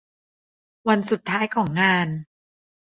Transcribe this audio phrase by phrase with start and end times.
[0.87, 2.07] วันสุดท้ายของงาน